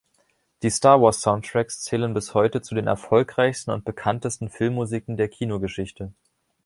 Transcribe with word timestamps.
Die 0.63 0.71
"Star-Wars"-Soundtracks 0.71 1.83
zählen 1.83 2.15
bis 2.15 2.33
heute 2.33 2.63
zu 2.63 2.73
den 2.73 2.87
erfolgreichsten 2.87 3.69
und 3.69 3.85
bekanntesten 3.85 4.49
Filmmusiken 4.49 5.15
der 5.15 5.29
Kinogeschichte. 5.29 6.11